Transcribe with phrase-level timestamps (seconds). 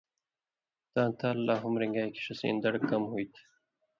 [0.93, 3.39] تاں تال لا ہُم رِݩگائ کھیں ݜِݜَیں دڑ کم ہوتھی۔